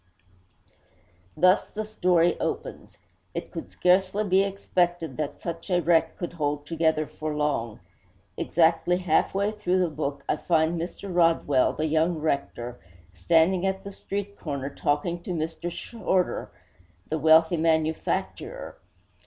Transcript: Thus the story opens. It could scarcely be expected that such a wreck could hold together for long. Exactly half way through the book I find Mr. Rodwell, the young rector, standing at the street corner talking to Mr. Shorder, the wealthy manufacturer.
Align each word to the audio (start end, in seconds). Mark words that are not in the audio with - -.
Thus 1.37 1.67
the 1.67 1.85
story 1.85 2.35
opens. 2.39 2.97
It 3.35 3.51
could 3.51 3.69
scarcely 3.69 4.23
be 4.23 4.41
expected 4.41 5.15
that 5.17 5.39
such 5.43 5.69
a 5.69 5.79
wreck 5.79 6.17
could 6.17 6.33
hold 6.33 6.65
together 6.65 7.05
for 7.05 7.35
long. 7.35 7.79
Exactly 8.35 8.97
half 8.97 9.35
way 9.35 9.51
through 9.51 9.77
the 9.79 9.89
book 9.91 10.23
I 10.27 10.37
find 10.37 10.81
Mr. 10.81 11.15
Rodwell, 11.15 11.73
the 11.73 11.85
young 11.85 12.17
rector, 12.17 12.79
standing 13.13 13.63
at 13.67 13.83
the 13.83 13.91
street 13.93 14.39
corner 14.39 14.71
talking 14.71 15.21
to 15.21 15.29
Mr. 15.35 15.71
Shorder, 15.71 16.49
the 17.07 17.19
wealthy 17.19 17.57
manufacturer. 17.57 18.77